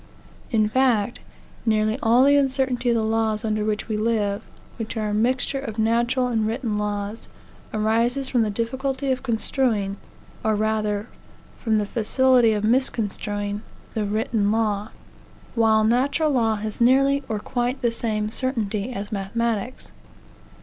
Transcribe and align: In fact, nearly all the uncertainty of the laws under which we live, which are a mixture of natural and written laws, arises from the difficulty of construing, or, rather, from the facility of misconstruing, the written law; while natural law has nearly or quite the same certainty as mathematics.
In 0.49 0.67
fact, 0.67 1.19
nearly 1.63 1.99
all 2.01 2.23
the 2.23 2.35
uncertainty 2.35 2.89
of 2.89 2.95
the 2.95 3.03
laws 3.03 3.45
under 3.45 3.63
which 3.63 3.87
we 3.87 3.97
live, 3.97 4.41
which 4.77 4.97
are 4.97 5.09
a 5.09 5.13
mixture 5.13 5.59
of 5.59 5.77
natural 5.77 6.25
and 6.25 6.47
written 6.47 6.79
laws, 6.79 7.29
arises 7.71 8.27
from 8.27 8.41
the 8.41 8.49
difficulty 8.49 9.11
of 9.11 9.21
construing, 9.21 9.97
or, 10.43 10.55
rather, 10.55 11.07
from 11.59 11.77
the 11.77 11.85
facility 11.85 12.51
of 12.53 12.63
misconstruing, 12.63 13.61
the 13.93 14.03
written 14.05 14.51
law; 14.51 14.89
while 15.53 15.83
natural 15.83 16.31
law 16.31 16.55
has 16.55 16.81
nearly 16.81 17.21
or 17.29 17.37
quite 17.37 17.83
the 17.83 17.91
same 17.91 18.31
certainty 18.31 18.91
as 18.91 19.11
mathematics. 19.11 19.91